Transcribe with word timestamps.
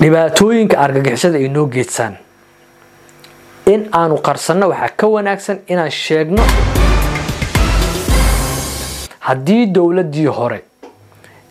dhibaatooyinka 0.00 0.76
argagixisada 0.78 1.38
ay 1.38 1.48
noo 1.48 1.66
geedsaan. 1.66 2.16
In 3.66 3.88
aanu 3.92 4.18
qarsanno 4.26 4.68
waxaa 4.70 4.90
ka 4.96 5.06
wanaagsan 5.06 5.58
inaan 5.68 5.90
sheegno 5.90 6.42
haddii 9.28 9.66
dowladdii 9.74 10.26
hore 10.38 10.60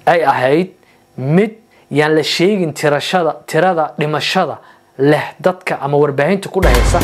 ay 0.05 0.23
ahayd 0.23 0.69
mid 1.17 1.51
yaan 1.91 2.15
la 2.15 2.23
sheegin 2.23 2.73
tirashada 2.73 3.35
tirada 3.47 3.91
dhimashada 3.99 4.57
leh 4.97 5.25
dadka 5.41 5.79
ama 5.81 5.97
warbaahinta 5.97 6.49
ku 6.49 6.61
dhahaysa. 6.61 6.99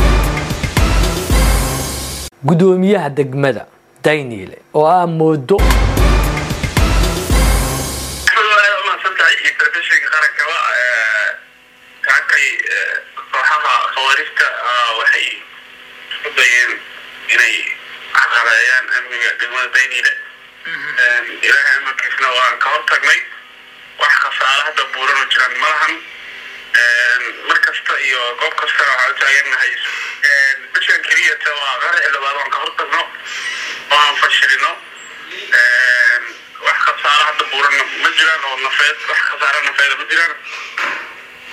Guddoomiyaha 2.45 3.09
degmada 3.09 3.65
dayniile 4.03 4.57
oo 4.73 4.85
aa 4.87 5.07
moodo 5.07 5.57
kooxaha 14.01 14.25
khawaarista 14.35 14.47
waxay 14.97 15.27
isku 16.11 16.29
dayeen 16.37 16.71
inay 17.33 17.55
caqabeeyaan 18.15 18.85
amniga 18.97 19.29
degmada 19.39 19.69
dayniile 19.75 20.13
ilaahay 21.45 21.75
amarkiisna 21.81 22.27
waan 22.37 22.57
ka 22.63 22.69
hor 22.73 22.83
tagnay 22.91 23.19
wax 23.99 24.13
khasaare 24.23 24.61
hadda 24.67 24.83
buurano 24.93 25.25
jiraan 25.31 25.53
malahan. 25.63 25.93
Mar 27.47 27.59
kasta 27.65 27.93
iyo 28.07 28.21
goob 28.41 28.53
kastana 28.61 28.91
waxaan 28.91 29.11
u 29.11 29.19
taagannahay 29.21 29.71
bishan 30.73 31.01
keliyata 31.07 31.51
waa 31.61 31.75
qaraci 31.83 32.09
labaad 32.15 32.35
waan 32.39 32.49
ka 32.51 32.57
hor 32.63 32.71
tagno 32.79 33.01
oo 33.91 33.97
aan 34.05 34.15
fashilino 34.21 34.71
wax 36.65 36.77
khasaare 36.87 37.23
hadda 37.29 37.43
buurana 37.53 37.83
ma 38.03 38.09
jiraan 38.17 38.45
oo 38.49 38.57
nafeed 38.65 38.97
wax 39.09 39.19
khasaare 39.29 39.59
nafeeda 39.67 39.95
ma 40.01 40.05
jiraan. 40.13 40.33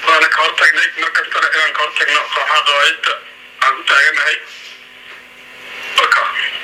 Waana 0.07 0.29
ka 0.35 0.39
hor 0.43 0.53
tagnay 0.61 0.89
mar 1.77 1.77
kastana 1.77 1.77
inaan 1.77 1.77
ka 1.77 1.81
hor 1.83 1.93
tagno 1.99 2.21
kooxaha 2.35 2.61
qawaayidta 2.69 3.13
aan 3.65 3.75
u 3.81 3.83
taagannahay 3.91 4.37
marka 5.99 6.21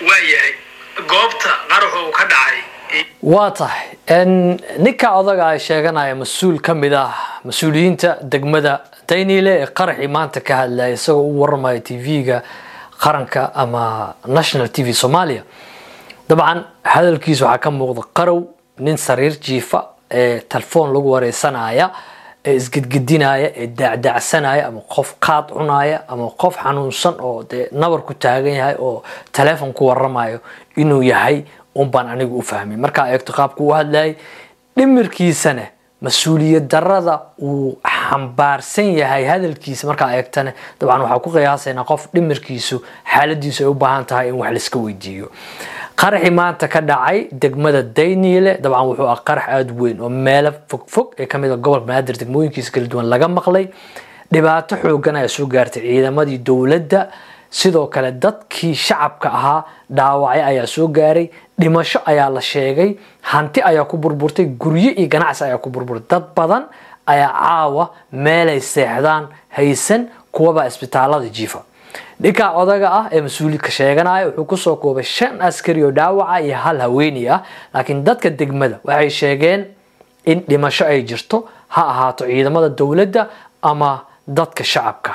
waayahay 0.08 0.52
goobta 1.10 1.50
qaraxu 1.70 1.98
uu 2.06 2.12
ka 2.18 2.24
dhacay. 2.32 2.58
Waa 3.22 3.50
tahay 3.50 3.86
ninka 4.84 5.08
odaga 5.20 5.44
ay 5.52 5.58
sheeganaya 5.58 6.14
mas'uul 6.14 6.58
ka 6.66 6.74
mid 6.74 6.92
ah 6.94 7.40
mas'uuliyiinta 7.44 8.10
degmada 8.32 8.74
dayniile 9.08 9.52
ee 9.62 9.66
qaraxii 9.78 10.08
maanta 10.16 10.40
ka 10.40 10.54
hadlaya 10.62 10.94
isagoo 10.98 11.26
u 11.32 11.40
waramaya 11.40 11.80
tv-ga 11.80 12.42
qaranka 13.04 13.50
ama 13.54 14.14
national 14.26 14.68
t 14.68 14.82
v 14.86 14.92
soomaaliya 15.02 15.42
dabcan 16.28 16.64
hadalkiisa 16.94 17.44
waxaa 17.46 17.58
ka 17.64 17.70
muuqda 17.70 18.02
qarow 18.18 18.38
nin 18.78 18.96
sariir 18.96 19.34
jiifa 19.40 19.80
ee 20.10 20.40
telefoon 20.40 20.92
lagu 20.94 21.10
wareysanaya 21.14 21.90
ee 22.44 22.54
isgedgedinaya 22.60 23.48
ee 23.62 23.66
daacdaacsanaya 23.78 24.66
ama 24.68 24.80
qof 24.94 25.14
qaad 25.26 25.46
cunaya 25.56 25.98
ama 26.08 26.30
qof 26.42 26.54
xanuunsan 26.64 27.14
oo 27.20 27.42
dee 27.50 27.68
nabar 27.72 28.00
ku 28.06 28.14
taagan 28.14 28.54
yahay 28.60 28.76
oo 28.78 29.02
teleefon 29.32 29.72
ku 29.72 29.86
waramayo 29.86 30.38
inuu 30.76 31.02
yahay 31.02 31.44
unbaan 31.74 32.08
anigu 32.08 32.38
u 32.38 32.42
fahmay. 32.42 32.76
Markaa 32.76 33.08
eegto 33.12 33.32
qaabku 33.32 33.68
u 33.68 33.72
hadlayay 33.74 34.14
dhimirkiisana 34.76 35.62
mas'uuliyad 36.02 36.68
darada 36.70 37.20
uu 37.42 37.78
xambaarsan 38.10 38.88
yahay 39.00 39.24
hadalkiisa. 39.30 39.86
Markaa 39.86 40.10
eegtana 40.16 40.52
dabcan 40.80 41.00
waxaa 41.02 41.18
ku 41.24 41.30
qiyaasaynaa 41.34 41.84
qof 41.90 42.08
dhimirkiisu 42.14 42.76
xaaladiisu 43.12 43.60
ay 43.64 43.70
u 43.70 43.74
baahan 43.74 44.04
tahay 44.06 44.28
in 44.28 44.34
wax 44.40 44.50
laiska 44.56 44.78
weydiiyo. 44.78 45.26
Qaraxii 46.00 46.30
maanta 46.30 46.68
ka 46.68 46.80
dhacay 46.80 47.28
degmada 47.32 47.82
dayniile. 47.82 48.58
Dabcan 48.62 48.86
wuxuu 48.88 49.08
ah 49.08 49.20
qarax 49.28 49.46
aada 49.48 49.72
weyn 49.72 50.00
oo 50.00 50.08
meelo 50.08 50.50
fogfog 50.68 51.14
ee 51.18 51.26
ka 51.26 51.38
mid 51.38 51.50
a 51.52 51.56
gobolka 51.56 51.86
banaadir 51.86 52.16
degmooyinkiisa 52.22 52.70
kala 52.74 52.86
duwan 52.86 53.06
laga 53.12 53.28
maqlay. 53.28 53.68
Dhibaato 54.32 54.76
xoogan 54.82 55.16
ayaa 55.16 55.28
soo 55.28 55.46
gaartay 55.46 55.82
ciidamadii 55.82 56.38
dowladda. 56.38 57.08
Sidoo 57.54 57.86
kale 57.86 58.10
dadkii 58.18 58.74
shacabka 58.74 59.28
ahaa 59.30 59.60
dhaawacyo 59.96 60.44
ayaa 60.50 60.66
soo 60.66 60.88
gaaray. 60.88 61.30
Dhimasho 61.60 62.00
ayaa 62.06 62.30
la 62.30 62.40
sheegay. 62.40 62.96
Hanti 63.30 63.62
ayaa 63.62 63.84
ku 63.84 63.96
burburtay. 63.96 64.46
Guryo 64.58 64.90
iyo 64.98 65.06
ganacsi 65.08 65.44
ayaa 65.44 65.58
ku 65.62 65.70
burburtay 65.70 66.08
dad 66.10 66.24
badan 66.34 66.64
ayaa 67.06 67.32
caawa 67.32 67.90
meelay 68.12 68.60
seexdaan 68.60 69.28
haysan 69.56 70.08
kuwaba 70.32 70.66
isbitaalada 70.66 71.28
jiifa. 71.28 71.62
Ninka 72.20 72.50
odaga 72.54 72.88
ah 72.92 73.04
ee 73.12 73.20
mas'uuliyadka 73.20 73.70
sheeganaya 73.70 74.26
wuxuu 74.26 74.44
ku 74.44 74.56
soo 74.56 74.76
koobay 74.76 75.02
shan 75.04 75.42
askari 75.42 75.82
oo 75.84 75.90
dhaawaca 75.90 76.40
iyo 76.42 76.56
hal 76.56 76.78
haweeney 76.80 77.28
ah 77.30 77.42
laakiin 77.74 78.04
dadka 78.04 78.30
degmada 78.30 78.78
waxay 78.84 79.10
sheegeen 79.10 79.64
in 80.24 80.40
dhimasho 80.48 80.84
ay 80.86 81.02
jirto 81.02 81.48
ha 81.68 81.82
ahaato 81.92 82.24
ciidamada 82.26 82.68
dowladda 82.68 83.28
ama 83.62 84.04
dadka 84.26 84.64
shacabka. 84.64 85.14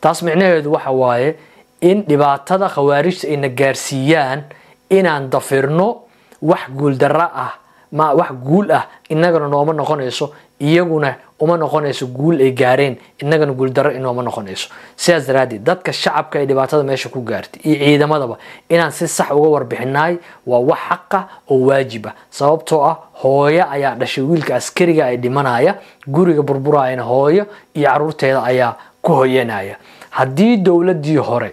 Taas 0.00 0.22
micnaheedu 0.22 0.72
waxa 0.72 0.90
waaye 0.90 1.36
in 1.80 2.02
dhibaatada 2.08 2.68
khawaarijta 2.68 3.28
ayna 3.28 3.48
gaarsiiyaan 3.48 4.42
inaan 4.90 5.30
dafirno 5.30 6.02
wax 6.42 6.62
guuldara 6.78 7.26
ah 7.34 7.52
wax 7.92 8.30
guul 8.46 8.70
ah 8.72 8.86
inagana 9.10 9.48
nooma 9.48 9.72
noqonayso 9.72 10.30
iyaguna 10.60 11.14
uma 11.40 11.56
noqonayso 11.56 12.06
guul 12.06 12.40
ay 12.40 12.52
gaareen 12.52 12.96
inagana 13.22 13.52
guuldaro 13.52 13.90
inooma 13.92 14.22
noqonayso. 14.22 14.68
Sidaas 14.96 15.26
daraaddeed 15.26 15.64
dadka 15.64 15.92
shacabka 15.92 16.38
ee 16.42 16.46
dhibaatada 16.46 16.82
meesha 16.84 17.08
ku 17.08 17.20
gaartay 17.24 17.60
iyo 17.64 17.76
ciidamadaba 17.84 18.36
inaan 18.68 18.92
si 18.92 19.08
sax 19.08 19.30
uga 19.30 19.48
warbixinahay 19.48 20.18
waa 20.46 20.58
wax 20.60 20.78
xaqa 20.88 21.20
oo 21.50 21.66
waajib 21.68 22.06
ah 22.06 22.14
sababtoo 22.30 22.82
ah 22.84 22.96
hooyo 23.22 23.64
ayaa 23.70 23.94
dhashay 23.96 24.24
wiilka 24.24 24.56
askariga 24.56 25.06
ay 25.06 25.16
dhimanaya 25.16 25.74
guriga 26.06 26.42
burburayana 26.42 27.02
hooyo 27.02 27.46
iyo 27.74 27.88
caruurteeda 27.88 28.42
ayaa 28.44 28.76
ku 29.02 29.12
hoyanaya. 29.12 29.76
Haddii 30.10 30.56
dowladii 30.56 31.16
hore 31.16 31.52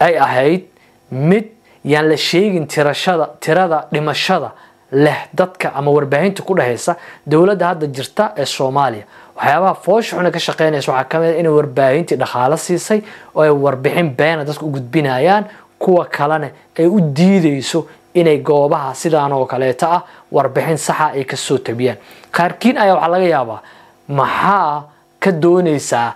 ay 0.00 0.18
ahayd 0.18 0.62
mid 1.10 1.44
yaan 1.84 2.08
la 2.08 2.16
sheegin 2.16 2.66
tirashada 2.66 3.26
tirada 3.40 3.86
dhimashada 3.92 4.52
leh 4.92 5.28
dadka 5.34 5.72
ama 5.74 5.90
warbaahinta 5.90 6.42
ku 6.42 6.54
dhahaysa 6.54 6.96
dowladda 7.26 7.66
hadda 7.68 7.86
jirta 7.86 8.32
ee 8.36 8.44
soomaaliya. 8.44 9.04
Waxyaabaha 9.36 9.74
foosha 9.84 10.16
xuna 10.16 10.30
ka 10.30 10.38
shaqeynaysa 10.38 10.92
waxaa 10.92 11.08
ka 11.10 11.18
mid 11.20 11.34
a 11.34 11.38
inay 11.40 11.52
warbaahintii 11.52 12.16
dhaqaalo 12.22 12.56
siisay 12.56 13.00
oo 13.34 13.42
ay 13.42 13.50
warbixin 13.50 14.10
beena 14.16 14.44
dadka 14.44 14.64
u 14.66 14.70
gudbinayaan 14.70 15.44
kuwa 15.78 16.04
kalena 16.06 16.50
ay 16.78 16.86
u 16.86 17.00
diidayso 17.00 17.86
inay 18.14 18.38
goobaha 18.38 18.94
sidaan 18.94 19.32
oo 19.32 19.46
kaleeta 19.46 19.86
ah 19.96 20.02
warbixin 20.32 20.76
saxa 20.78 21.06
ay 21.16 21.24
ka 21.24 21.36
soo 21.36 21.58
tabiyaan. 21.58 21.96
Qaarkiin 22.30 22.78
ayaa 22.78 22.94
waxaa 22.94 23.10
laga 23.10 23.26
yaabaa 23.34 23.60
maxaa 24.08 24.82
ka 25.20 25.30
doonaysaa 25.42 26.12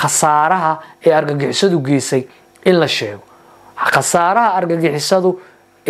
khasaaraha 0.00 0.72
ee 1.06 1.12
argagixisadu 1.12 1.78
geysay 1.80 2.22
in 2.64 2.78
la 2.80 2.86
sheego? 2.88 3.22
Khasaaraha 3.76 4.54
argagixisadu 4.58 5.40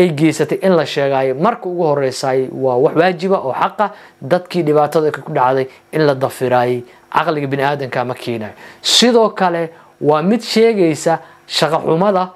ay 0.00 0.08
geysatay 0.18 0.58
in 0.66 0.72
la 0.78 0.84
sheegayo 0.86 1.34
marka 1.34 1.66
ugu 1.68 1.84
horeysay 1.90 2.48
waa 2.64 2.76
wax 2.84 2.94
waajiba 2.96 3.38
oo 3.38 3.52
xaqa 3.62 3.86
dadkii 4.32 4.62
dhibaatada 4.68 5.10
ku 5.12 5.32
dhacday 5.32 5.66
in 5.92 6.02
la 6.08 6.14
dafirayay 6.14 6.82
caqliga 7.14 7.46
bini 7.52 7.62
aadamka 7.62 8.04
ma 8.04 8.14
keenayo 8.14 8.54
sidoo 8.82 9.28
kale 9.40 9.62
waa 10.00 10.22
mid 10.22 10.40
sheegaysa 10.40 11.18
shaqoxumada 11.46 12.28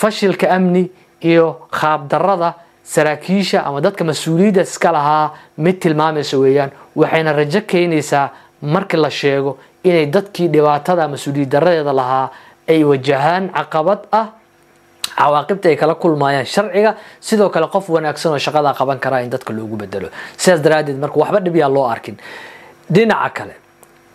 fashilka 0.00 0.50
amni 0.56 0.90
iyo 1.20 1.46
qaabdarada 1.70 2.54
saraakiisha 2.84 3.64
ama 3.66 3.80
dadka 3.80 4.04
mas'uuliyadda 4.04 4.62
iska 4.62 4.92
lahaa 4.92 5.30
mid 5.58 5.78
tilmaamaysa 5.80 6.36
weeyaan 6.38 6.70
waxayna 6.96 7.32
rajo 7.32 7.60
keenaysaa 7.70 8.28
marka 8.62 8.96
la 8.96 9.10
sheego 9.10 9.56
inay 9.84 10.06
dadkii 10.06 10.48
dhibaatada 10.48 11.08
mas'uuliyad 11.08 11.48
daradeeda 11.54 11.92
lahaa 11.92 12.28
ay 12.68 12.84
wajahaan 12.84 13.48
caqabad 13.56 14.00
ah 14.12 14.26
cawaaqibta 15.18 15.66
ay 15.68 15.76
kala 15.76 15.94
kulmayaan 16.02 16.46
sharciga 16.54 16.90
sidoo 17.20 17.48
kale 17.54 17.66
qof 17.74 17.88
wanaagsan 17.94 18.32
oo 18.32 18.38
shaqada 18.46 18.70
qaban 18.78 18.98
karaa 19.04 19.20
in 19.24 19.30
dadka 19.30 19.52
loogu 19.52 19.76
bedelo. 19.82 20.08
Sidaas 20.36 20.60
daraaddeed 20.64 20.98
marka 21.02 21.16
waxba 21.22 21.40
dhib 21.44 21.56
yaa 21.56 21.68
loo 21.76 21.86
arkin. 21.94 22.16
Dhinaca 22.94 23.30
kale 23.38 23.54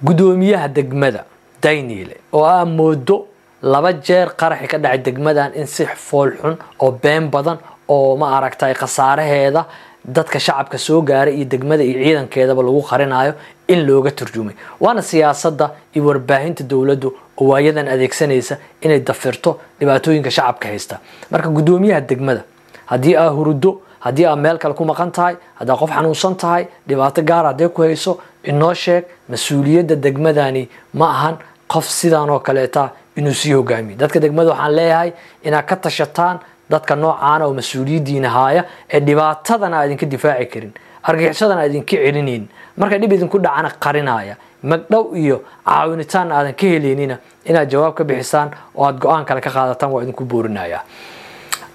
guddoomiyaha 0.06 0.68
degmada 0.78 1.22
dayniile 1.64 2.16
oo 2.34 2.44
aa 2.46 2.66
moodo 2.66 3.18
laba 3.62 3.92
jeer 4.08 4.28
qaraxi 4.42 4.68
ka 4.72 4.78
dhacay 4.84 5.00
degmadan 5.08 5.52
in 5.56 5.68
si 5.68 5.86
foolxun 5.86 6.56
oo 6.84 6.92
been 6.92 7.30
badan 7.30 7.58
oo 7.88 8.16
ma 8.18 8.28
aragtay 8.38 8.74
khasaaraheeda 8.74 9.62
dadka 10.06 10.40
shacabka 10.40 10.78
soo 10.78 11.02
gaaray 11.02 11.36
iyo 11.36 11.46
degmada 11.46 11.84
iyo 11.84 12.00
ciidankeedaba 12.04 12.62
lagu 12.64 12.82
qarinayo 12.82 13.34
in 13.68 13.86
looga 13.88 14.12
turjumay. 14.12 14.56
Waana 14.80 15.02
siyaasadda 15.02 15.72
iyo 15.96 16.06
warbaahinta 16.06 16.64
dowladdu 16.64 17.14
oo 17.38 17.46
waayadan 17.48 17.88
adeegsanaysa 17.88 18.58
inay 18.82 19.00
dafirto 19.00 19.60
dhibaatooyinka 19.80 20.32
shacabka 20.32 20.68
haysta. 20.68 21.00
Marka 21.32 21.50
guddoomiyaha 21.50 22.02
degmada 22.02 22.44
haddii 22.86 23.16
aa 23.18 23.30
hurudo 23.30 23.82
haddii 24.00 24.26
aa 24.26 24.36
meel 24.36 24.58
kale 24.58 24.74
ku 24.74 24.86
maqan 24.86 25.12
tahay 25.12 25.36
haddaa 25.60 25.78
qof 25.78 25.90
xanuunsan 25.92 26.36
tahay 26.36 26.68
dhibaato 26.88 27.22
gaar 27.24 27.46
haddee 27.46 27.70
ku 27.70 27.82
hayso 27.82 28.20
inoo 28.44 28.74
sheeg 28.74 29.06
mas'uuliyadda 29.30 29.96
degmadani 29.96 30.68
ma 30.94 31.08
ahan 31.10 31.38
qof 31.68 31.88
sidaan 31.90 32.30
oo 32.30 32.40
kaleeta 32.40 32.90
inuu 33.16 33.34
sii 33.34 33.54
hogaamiyo. 33.54 33.98
Dadka 33.98 34.20
degmada 34.20 34.50
waxaan 34.52 34.76
leeyahay 34.76 35.12
inaad 35.44 35.66
ka 35.66 35.76
tashataan 35.76 36.40
dadka 36.70 36.96
noocaana 36.96 37.46
oo 37.48 37.54
mas'uuliyaddiina 37.60 38.30
haaya 38.30 38.64
ee 38.94 39.00
dhibaatadana 39.00 39.78
aa 39.80 39.88
difaaci 40.06 40.46
karin 40.54 40.72
argixishadana 41.04 41.62
aa 41.62 41.70
celinayn. 41.90 42.48
Marka 42.78 42.98
dhib 42.98 43.12
idinku 43.14 43.38
dhacana 43.40 43.70
qarinaya 43.86 44.36
magdhow 44.64 45.04
iyo 45.16 45.44
caawinitaan 45.68 46.32
aadan 46.32 46.54
ka 46.60 46.66
heleynina 46.68 47.18
inaad 47.46 47.68
jawaab 47.74 47.94
ka 47.96 48.04
bixisaan 48.04 48.50
oo 48.76 48.86
aad 48.88 48.98
go'aan 49.04 49.26
kale 49.26 49.42
ka 49.42 49.50
qaadataan 49.52 49.92
waa 49.92 50.02
idinku 50.04 50.24
boorinaya 50.26 50.80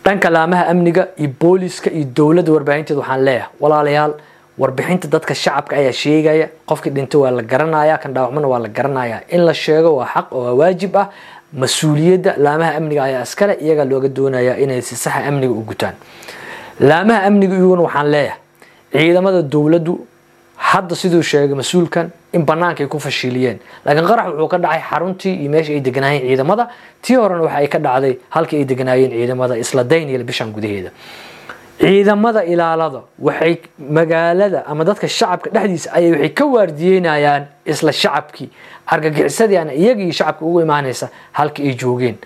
dhanka 0.05 0.31
laamaha 0.31 0.65
amniga 0.73 1.09
iyo 1.21 1.31
booliska 1.41 1.91
iyo 1.91 2.07
dowladda 2.17 2.53
warbaahinteed 2.53 2.99
waxaan 2.99 3.25
leeyahay 3.25 3.51
walaalayaal 3.61 4.13
warbixinta 4.59 5.09
dadka 5.15 5.35
shacabka 5.35 5.77
ayaa 5.77 5.93
sheegaya 5.93 6.47
qofkii 6.71 6.91
dhintay 6.97 7.21
waa 7.21 7.31
la 7.39 7.43
garanaya 7.43 7.99
kan 8.03 8.13
dhaawacmana 8.15 8.49
waa 8.53 8.59
la 8.65 8.69
garanaya 8.69 9.21
in 9.29 9.45
la 9.49 9.55
sheego 9.55 9.91
waa 10.01 10.09
xaq 10.15 10.33
oo 10.33 10.43
waa 10.47 10.55
waajib 10.61 10.97
ah 10.97 11.07
mas'uuliyadda 11.53 12.35
laamaha 12.39 12.77
amniga 12.77 13.03
ayaa 13.05 13.23
iskale 13.23 13.55
iyagaa 13.61 13.85
looga 13.85 14.09
doonaya 14.09 14.59
inay 14.59 14.83
si 14.83 14.97
saxa 14.97 15.25
amniga 15.29 15.53
u 15.53 15.63
gutaan. 15.65 15.95
Laamaha 16.81 17.23
amniga 17.29 17.55
iyaguna 17.57 17.83
waxaan 17.89 18.11
leeyahay 18.11 18.39
ciidamada 18.93 19.43
dowladdu 19.43 19.95
hadda 20.57 20.95
siduu 20.97 21.23
sheegay 21.23 21.55
mas'uulkan 21.57 22.11
in 22.33 22.45
banaanka 22.45 22.85
ay 22.85 22.89
ku 22.89 22.99
fashiliyeen 23.01 23.59
laakiin 23.85 24.07
qarax 24.11 24.27
wuxuu 24.33 24.49
ka 24.49 24.59
dhacay 24.59 24.83
xaruntii 24.91 25.35
iyo 25.41 25.51
meesha 25.51 25.73
ay 25.73 25.81
deganaayeen 25.81 26.27
ciidamada. 26.29 26.69
Tii 27.03 27.17
horena 27.17 27.43
waxa 27.43 27.57
ay 27.63 27.69
ka 27.69 27.79
dhacday 27.79 28.15
halkii 28.31 28.59
ay 28.61 28.65
deganaayeen 28.65 29.11
ciidamada 29.11 29.57
isla 29.57 29.85
daynil 29.85 30.25
bishan 30.25 30.53
gudaheeda 30.53 30.91
ciidamada 31.79 32.45
ilaalada 32.45 33.01
waxay 33.19 33.55
magaalada 33.79 34.65
ama 34.67 34.85
dadka 34.85 35.09
shacabka 35.09 35.51
dhexdiisa 35.55 35.89
ayay 35.97 36.11
waxay 36.13 36.31
ka 36.39 36.45
waardiyeynayaan 36.55 37.43
isla 37.67 37.93
shacabkii. 37.93 38.49
Argagixisadii 38.87 39.59
iyagii 39.83 40.13
shacabka 40.13 40.45
ugu 40.45 40.61
imaanaysa 40.61 41.09
halkii 41.33 41.69
ay 41.69 41.75
joogeen. 41.75 42.17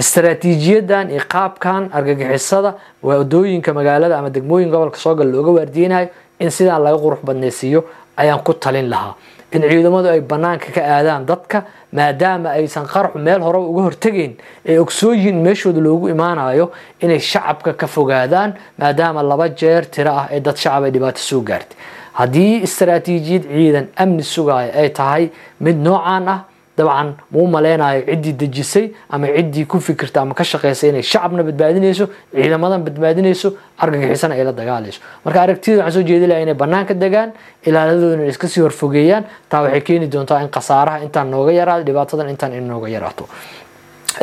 Istaraatiijiyadan 0.00 1.10
iyo 1.10 1.22
qaabkan 1.28 1.90
argagixisada 1.92 2.74
waddooyinka 3.02 3.74
magaalada 3.74 4.18
ama 4.18 4.30
degmooyin 4.30 4.70
gobolka 4.70 4.98
soogal 4.98 5.26
looga 5.32 5.50
waardiyeynayo 5.58 6.08
in 6.40 6.50
sidaan 6.50 6.82
laga 6.82 6.98
qurux 7.04 7.20
badnaysiiyo 7.26 7.84
ayaan 8.16 8.40
ku 8.46 8.52
talin 8.54 8.88
lahaa 8.90 9.14
in 9.52 9.62
ciidamadu 9.62 10.08
ay 10.08 10.20
banaanka 10.20 10.68
ka 10.76 10.80
aadaan 10.96 11.26
dadka 11.26 11.58
maadaama 11.92 12.48
aysan 12.58 12.86
qaraxu 12.86 13.18
meel 13.18 13.40
horeba 13.46 13.66
uga 13.72 13.82
hortegeyn 13.88 14.32
ay 14.68 14.78
ogsooyihiin 14.78 15.38
meeshooda 15.46 15.80
loogu 15.86 16.08
imaanayo 16.14 16.70
inay 17.02 17.18
shacabka 17.18 17.72
ka 17.80 17.86
fogaadaan 17.86 18.54
maadaama 18.78 19.22
laba 19.22 19.48
jeer 19.60 19.82
tiro 19.94 20.12
ah 20.20 20.26
ee 20.30 20.40
dad 20.40 20.56
shacab 20.56 20.84
ay 20.84 20.90
dhibaato 20.90 21.18
soo 21.30 21.40
gaartay. 21.42 21.76
Haddii 22.20 22.62
istaraatiijiyad 22.66 23.44
ciidan 23.54 23.86
amni 24.02 24.22
sugaayo 24.22 24.70
ay 24.80 24.88
tahay 24.98 25.24
mid 25.60 25.76
noocaan 25.86 26.28
ah 26.28 26.40
dabcan 26.80 27.08
muu 27.32 27.46
maleynayo 27.54 28.00
ciddii 28.10 28.32
dejisay 28.42 28.86
ama 29.14 29.26
ciddii 29.36 29.64
ku 29.72 29.78
fikirta 29.86 30.20
ama 30.24 30.34
ka 30.34 30.44
shaqeysa 30.52 30.88
inay 30.90 31.02
shacabna 31.12 31.42
badbaadinayso 31.48 32.04
ciidamadan 32.34 32.82
badbaadinayso 32.86 33.48
argagixisana 33.78 34.34
ay 34.38 34.44
la 34.48 34.52
dagaalayso 34.60 35.00
marka 35.24 35.38
aragtiyada 35.44 35.82
waxaan 35.84 35.94
soo 36.02 36.06
jeedi 36.10 36.26
lahaa 36.30 36.42
inay 36.46 36.54
banaanka 36.62 36.94
degaan 37.04 37.30
ilaaladoodana 37.66 38.26
iska 38.32 38.48
sii 38.48 38.62
horfogeeyaan 38.66 39.24
taa 39.50 39.62
waxay 39.64 39.80
keeni 39.88 40.06
doontaa 40.12 40.40
in 40.44 40.50
khasaaraha 40.56 40.98
intaan 41.06 41.30
nooga 41.34 41.52
yaraado 41.60 41.84
dhibaatadan 41.88 42.28
intaan 42.34 42.52
in 42.58 42.66
nooga 42.72 42.88
yaraato 42.96 43.24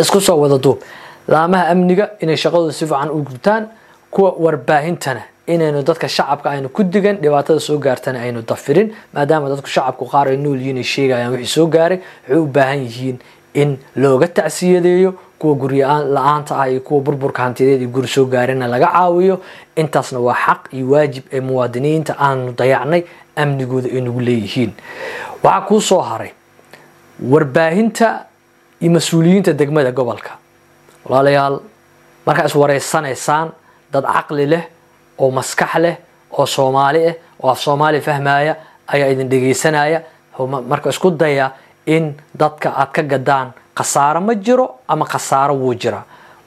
isku 0.03 0.19
soo 0.27 0.37
wada 0.43 0.57
duub 0.65 0.79
laamaha 1.33 1.63
amniga 1.73 2.05
inay 2.23 2.37
shaqadooda 2.43 2.73
si 2.79 2.85
fiican 2.85 3.09
u 3.11 3.19
gubtaan 3.29 3.63
kuwa 4.11 4.31
warbaahintana 4.45 5.21
inaynu 5.47 5.81
dadka 5.83 6.07
shacabka 6.07 6.49
aynu 6.51 6.69
ku 6.69 6.83
digan 6.83 7.17
dhibaatada 7.23 7.59
soo 7.59 7.77
gaartana 7.85 8.19
aynu 8.25 8.41
dafirin 8.49 8.91
maadaama 9.13 9.49
dadku 9.49 9.67
shacabku 9.75 10.05
qaar 10.11 10.27
ay 10.31 10.37
nool 10.37 10.59
yihiin 10.59 10.77
ay 10.77 10.83
sheegayaan 10.93 11.31
wixii 11.33 11.53
soo 11.57 11.67
gaaray 11.75 11.99
waxay 12.27 12.39
u 12.41 12.45
baahan 12.57 12.79
yihiin 12.87 13.17
in 13.53 13.77
looga 13.95 14.27
tacsiyadeeyo 14.27 15.13
kuwa 15.39 15.55
gurya 15.61 15.87
la'aanta 16.15 16.53
ah 16.61 16.67
iyo 16.69 16.81
kuwa 16.81 17.01
burburka 17.01 17.43
hantiyadeed 17.43 17.81
iyo 17.81 17.89
guri 17.89 18.07
soo 18.07 18.25
gaarina 18.25 18.67
laga 18.67 18.87
caawiyo. 18.93 19.35
Intaasna 19.75 20.19
waa 20.19 20.33
xaq 20.45 20.61
iyo 20.73 20.85
waajib 20.93 21.23
ee 21.33 21.39
muwaadiniinta 21.41 22.15
aanu 22.19 22.51
dayacnay 22.57 23.01
amnigooda 23.35 23.89
ay 23.95 24.01
nagu 24.01 24.19
leeyihiin. 24.19 24.71
Waxaa 25.43 25.61
kuu 25.67 25.81
soo 25.81 26.01
haray 26.01 26.31
warbaahinta 27.21 28.25
iyo 28.81 28.91
mas'uuliyiinta 28.91 29.53
degmada 29.53 29.91
gobolka. 29.91 30.37
Walaalayaal 31.05 31.59
markaa 32.25 32.45
iswareysanaysaan 32.49 33.51
dad 33.93 34.05
caqli 34.05 34.45
leh 34.49 34.63
oo 35.19 35.31
maskax 35.31 35.75
leh 35.83 35.95
oo 36.37 36.45
soomaali 36.45 37.07
ah 37.09 37.15
oo 37.43 37.49
af 37.51 37.59
soomaali 37.59 38.01
fahmaya 38.01 38.55
ayaa 38.87 39.07
idin 39.13 39.29
dhegaysanaya 39.29 40.01
marka 40.69 40.89
isku 40.89 41.11
daya 41.11 41.51
in 41.85 42.13
dadka 42.35 42.69
aad 42.81 42.91
ka 42.91 43.01
gadaan 43.03 43.51
khasaaro 43.77 44.21
ma 44.21 44.33
jiro 44.35 44.65
ama 44.87 45.05
khasaaro 45.05 45.53
wuu 45.55 45.73
jira 45.73 46.03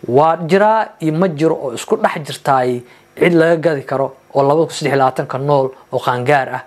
waa 0.08 0.36
jiraa 0.50 0.86
iyo 1.00 1.12
ma 1.12 1.28
jiro 1.28 1.54
oo 1.64 1.72
isku 1.74 1.96
dhex 1.96 2.22
jirtaay 2.26 2.80
cid 3.18 3.34
laga 3.34 3.56
gadi 3.56 3.82
karo 3.82 4.06
oo 4.34 4.42
labada 4.42 4.66
kun 4.66 4.74
saddex 4.76 4.94
labaatanka 4.98 5.38
nool 5.38 5.68
oo 5.92 5.98
qaangaar 5.98 6.48
ah 6.56 6.62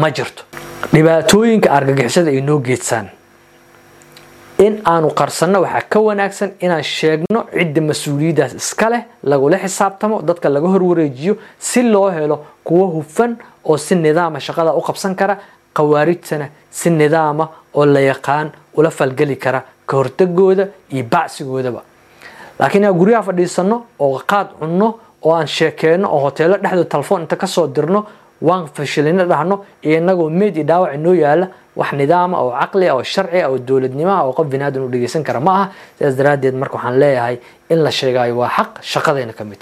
ma 0.00 0.10
jirto. 0.10 0.42
Dhibaatooyinka 0.92 1.68
argagixisada 1.70 2.30
ay 2.30 2.40
noo 2.40 2.58
geedsaan 2.58 3.06
in 4.66 4.74
aanu 4.92 5.08
qarsanno 5.20 5.58
waxaa 5.64 5.84
ka 5.92 5.98
wanaagsan 6.06 6.50
inaan 6.64 6.82
sheegno 6.96 7.40
cidda 7.56 7.80
mas'uuliyaddaas 7.88 8.52
iska 8.60 8.86
leh 8.92 9.02
lagula 9.30 9.56
xisaabtamo 9.64 10.22
dadka 10.28 10.48
laga 10.48 10.68
horwareejiyo 10.74 11.34
si 11.58 11.82
loo 11.92 12.10
helo 12.16 12.36
kuwo 12.64 12.86
hufan 12.94 13.36
oo 13.64 13.76
si 13.76 13.94
nidaama 13.94 14.38
shaqada 14.40 14.72
u 14.74 14.80
qabsan 14.88 15.14
kara 15.20 15.34
khawaarijtana 15.76 16.46
si 16.70 16.90
nidaama 16.90 17.48
oo 17.74 17.84
la 17.86 18.00
yaqaan 18.00 18.50
ula 18.76 18.90
falgeli 18.90 19.36
kara 19.36 19.62
ka 19.86 19.96
hortagooda 19.96 20.66
iyo 20.92 21.04
bacsigoodaba. 21.10 21.82
Laakiin 22.58 22.82
inaan 22.84 22.98
guryaha 22.98 23.22
fadhiisano 23.22 23.76
oo 23.98 24.18
qaad 24.30 24.48
cunno 24.60 24.88
oo 25.22 25.32
aan 25.34 25.46
sheekeyno 25.46 26.08
oo 26.14 26.20
hoteelo 26.26 26.56
dhexdood 26.62 26.88
telefoon 26.88 27.20
inta 27.22 27.36
ka 27.36 27.46
soo 27.46 27.66
dirno 27.66 28.04
waan 28.42 28.66
fashilino 28.74 29.24
dhahno 29.24 29.64
iyo 29.82 29.96
inagoo 29.98 30.30
meed 30.30 30.56
iyo 30.56 30.64
dhaawac 30.66 30.94
inoo 30.94 31.14
yaalla 31.14 31.46
wax 31.76 31.90
nidaama 32.00 32.36
oo 32.44 32.50
caqli 32.60 32.86
oo 32.90 33.02
sharci 33.02 33.40
oo 33.48 33.58
dowladnimo 33.58 34.10
ah 34.12 34.22
oo 34.26 34.32
qof 34.32 34.46
binaadan 34.46 34.82
u 34.84 34.88
dhegeysan 34.92 35.24
kara 35.24 35.40
ma 35.40 35.52
aha. 35.54 35.64
Sidaas 35.98 36.16
daraaddeed 36.16 36.54
marka 36.54 36.74
waxaan 36.76 36.98
leeyahay 37.02 37.36
in 37.70 37.78
la 37.84 37.90
sheegayo 37.90 38.34
waa 38.36 38.48
xaq 38.56 38.70
shaqadayna 38.82 39.32
ka 39.32 39.44
mid 39.44 39.60